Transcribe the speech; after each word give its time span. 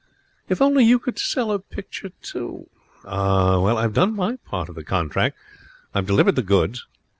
'If 0.49 0.63
only 0.63 0.83
you 0.83 0.97
could 0.97 1.19
sell 1.19 1.51
a 1.51 1.59
picture, 1.59 2.09
too!' 2.23 2.71
'Ah! 3.05 3.59
Well, 3.59 3.77
I've 3.77 3.93
done 3.93 4.15
my 4.15 4.37
part 4.37 4.67
of 4.67 4.73
the 4.73 4.83
contract. 4.83 5.37
I've 5.93 6.07
delivered 6.07 6.35
the 6.35 6.41
goods. 6.41 6.87